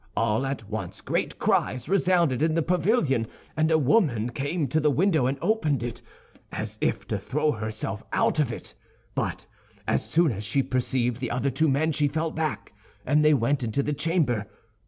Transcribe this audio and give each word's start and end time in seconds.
All 0.17 0.47
at 0.47 0.67
once 0.67 0.99
great 0.99 1.37
cries 1.37 1.87
resounded 1.87 2.41
in 2.41 2.55
the 2.55 2.63
pavilion, 2.63 3.27
and 3.55 3.69
a 3.69 3.77
woman 3.77 4.31
came 4.31 4.67
to 4.69 4.79
the 4.79 4.89
window, 4.89 5.27
and 5.27 5.37
opened 5.43 5.83
it, 5.83 6.01
as 6.51 6.79
if 6.81 7.07
to 7.09 7.19
throw 7.19 7.51
herself 7.51 8.01
out 8.11 8.39
of 8.39 8.51
it; 8.51 8.73
but 9.13 9.45
as 9.87 10.03
soon 10.03 10.31
as 10.31 10.43
she 10.43 10.63
perceived 10.63 11.19
the 11.19 11.29
other 11.29 11.51
two 11.51 11.69
men, 11.69 11.91
she 11.91 12.07
fell 12.07 12.31
back 12.31 12.73
and 13.05 13.23
they 13.23 13.35
went 13.35 13.61
into 13.63 13.83
the 13.83 13.93
chamber. 13.93 14.47